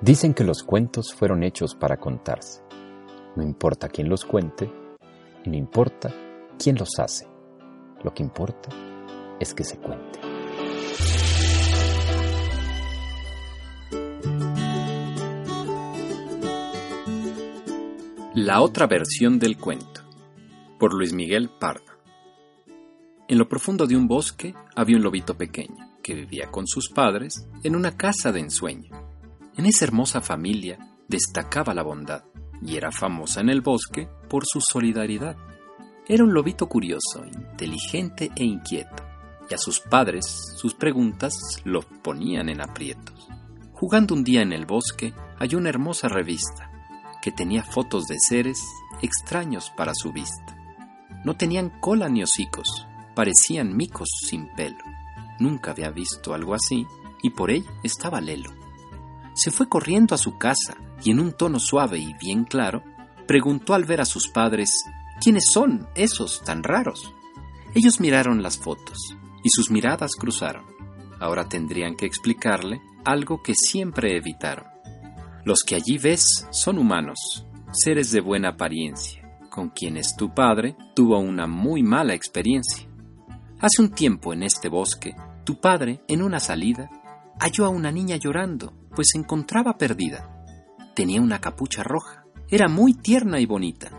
[0.00, 2.62] Dicen que los cuentos fueron hechos para contarse.
[3.34, 4.70] No importa quién los cuente
[5.44, 6.14] y no importa
[6.56, 7.26] quién los hace.
[8.04, 8.68] Lo que importa
[9.40, 10.20] es que se cuente.
[18.34, 20.02] La otra versión del cuento,
[20.78, 21.98] por Luis Miguel Parda.
[23.26, 27.48] En lo profundo de un bosque había un lobito pequeño que vivía con sus padres
[27.64, 29.07] en una casa de ensueño.
[29.58, 32.22] En esa hermosa familia destacaba la bondad
[32.62, 35.36] y era famosa en el bosque por su solidaridad.
[36.06, 39.02] Era un lobito curioso, inteligente e inquieto,
[39.50, 43.26] y a sus padres sus preguntas los ponían en aprietos.
[43.72, 46.70] Jugando un día en el bosque, halló una hermosa revista
[47.20, 48.62] que tenía fotos de seres
[49.02, 50.56] extraños para su vista.
[51.24, 54.78] No tenían cola ni hocicos, parecían micos sin pelo.
[55.40, 56.86] Nunca había visto algo así
[57.24, 58.67] y por ello estaba lelo
[59.38, 62.82] se fue corriendo a su casa y en un tono suave y bien claro,
[63.26, 64.84] preguntó al ver a sus padres
[65.20, 67.14] quiénes son esos tan raros.
[67.74, 70.64] Ellos miraron las fotos y sus miradas cruzaron.
[71.20, 74.66] Ahora tendrían que explicarle algo que siempre evitaron.
[75.44, 81.18] Los que allí ves son humanos, seres de buena apariencia, con quienes tu padre tuvo
[81.20, 82.88] una muy mala experiencia.
[83.60, 86.90] Hace un tiempo en este bosque, tu padre, en una salida,
[87.40, 90.28] halló a una niña llorando pues se encontraba perdida.
[90.96, 93.92] Tenía una capucha roja, era muy tierna y bonita,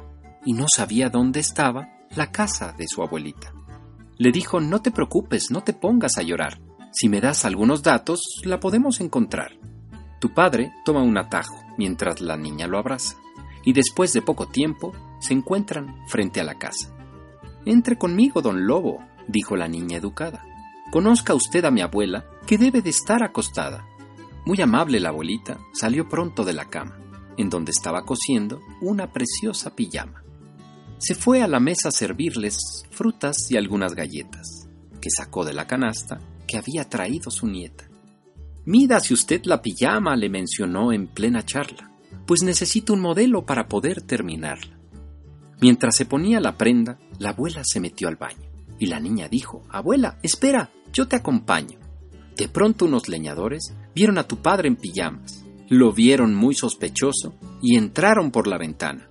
[0.46, 3.54] y no sabía dónde estaba la casa de su abuelita.
[4.18, 6.60] Le dijo, no te preocupes, no te pongas a llorar.
[6.92, 9.52] Si me das algunos datos, la podemos encontrar.
[10.20, 13.16] Tu padre toma un atajo mientras la niña lo abraza,
[13.64, 14.92] y después de poco tiempo
[15.22, 16.94] se encuentran frente a la casa.
[17.64, 19.00] Entre conmigo, don Lobo,
[19.30, 20.44] dijo la niña educada.
[20.92, 23.86] Conozca usted a mi abuela, que debe de estar acostada.
[24.44, 26.98] Muy amable la abuelita salió pronto de la cama,
[27.38, 30.24] en donde estaba cosiendo una preciosa pijama.
[30.98, 32.58] Se fue a la mesa a servirles
[32.90, 34.68] frutas y algunas galletas,
[35.00, 37.88] que sacó de la canasta que había traído su nieta.
[38.66, 41.92] Mídase usted la pijama, le mencionó en plena charla,
[42.26, 44.76] pues necesito un modelo para poder terminarla.
[45.62, 48.50] Mientras se ponía la prenda, la abuela se metió al baño,
[48.80, 51.79] y la niña dijo, Abuela, espera, yo te acompaño.
[52.40, 55.44] De pronto unos leñadores vieron a tu padre en pijamas.
[55.68, 59.10] Lo vieron muy sospechoso y entraron por la ventana.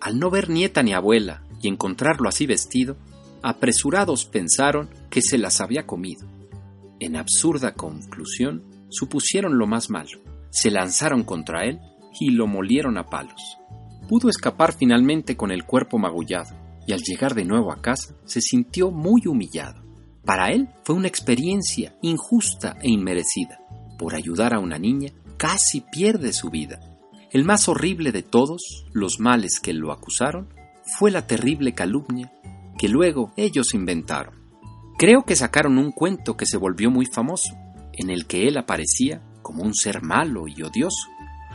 [0.00, 2.96] Al no ver nieta ni abuela y encontrarlo así vestido,
[3.42, 6.26] apresurados pensaron que se las había comido.
[6.98, 10.20] En absurda conclusión, supusieron lo más malo.
[10.48, 11.78] Se lanzaron contra él
[12.18, 13.58] y lo molieron a palos.
[14.08, 16.56] Pudo escapar finalmente con el cuerpo magullado
[16.86, 19.82] y al llegar de nuevo a casa se sintió muy humillado.
[20.24, 23.58] Para él fue una experiencia injusta e inmerecida.
[23.98, 26.80] Por ayudar a una niña, casi pierde su vida.
[27.32, 30.48] El más horrible de todos los males que lo acusaron
[30.98, 32.32] fue la terrible calumnia
[32.78, 34.34] que luego ellos inventaron.
[34.96, 37.56] Creo que sacaron un cuento que se volvió muy famoso,
[37.92, 41.08] en el que él aparecía como un ser malo y odioso.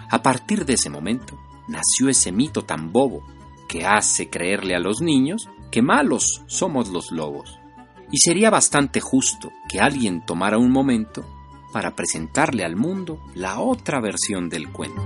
[0.09, 1.37] A partir de ese momento
[1.69, 3.23] nació ese mito tan bobo
[3.69, 7.59] que hace creerle a los niños que malos somos los lobos
[8.11, 11.25] y sería bastante justo que alguien tomara un momento
[11.73, 15.01] para presentarle al mundo la otra versión del cuento.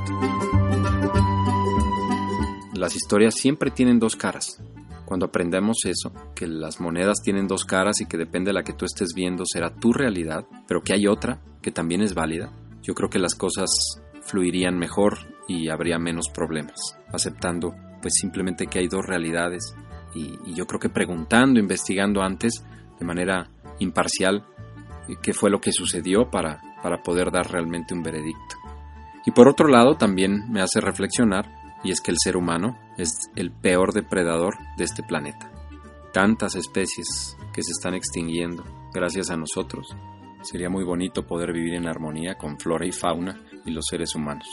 [2.74, 4.62] Las historias siempre tienen dos caras.
[5.06, 8.74] Cuando aprendemos eso, que las monedas tienen dos caras y que depende de la que
[8.74, 12.94] tú estés viendo será tu realidad, pero que hay otra que también es válida, yo
[12.94, 13.70] creo que las cosas
[14.22, 19.76] fluirían mejor y habría menos problemas, aceptando pues simplemente que hay dos realidades
[20.16, 22.64] y, y yo creo que preguntando, investigando antes,
[23.02, 23.50] de manera
[23.80, 24.46] imparcial
[25.22, 28.56] qué fue lo que sucedió para, para poder dar realmente un veredicto.
[29.26, 31.50] Y por otro lado también me hace reflexionar,
[31.84, 35.52] y es que el ser humano es el peor depredador de este planeta.
[36.14, 38.64] Tantas especies que se están extinguiendo
[38.94, 39.88] gracias a nosotros.
[40.44, 44.48] Sería muy bonito poder vivir en armonía con flora y fauna y los seres humanos.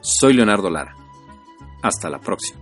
[0.00, 0.94] Soy Leonardo Lara.
[1.82, 2.60] Hasta la próxima.